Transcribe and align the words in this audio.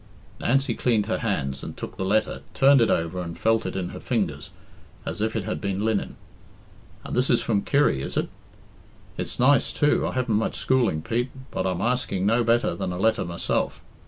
Nancy 0.39 0.73
cleaned 0.73 1.05
her 1.05 1.19
hands 1.19 1.61
and 1.61 1.77
took 1.77 1.95
the 1.95 2.03
letter, 2.03 2.41
turned 2.55 2.81
it 2.81 2.89
over 2.89 3.21
and 3.21 3.37
felt 3.37 3.67
it 3.67 3.75
in 3.75 3.89
her 3.89 3.99
fingers 3.99 4.49
as 5.05 5.21
if 5.21 5.35
it 5.35 5.43
had 5.43 5.61
been 5.61 5.85
linen. 5.85 6.15
"And 7.03 7.15
this 7.15 7.29
is 7.29 7.39
from 7.39 7.61
Kirry, 7.61 8.01
is 8.01 8.17
it? 8.17 8.29
It's 9.15 9.39
nice, 9.39 9.71
too. 9.71 10.07
I 10.07 10.13
haven't 10.13 10.33
much 10.33 10.55
schooling, 10.55 11.03
Pete, 11.03 11.29
but 11.51 11.67
I'm 11.67 11.81
asking 11.81 12.25
no 12.25 12.43
better 12.43 12.73
than 12.73 12.91
a 12.91 12.97
letter 12.97 13.23
myself. 13.23 13.79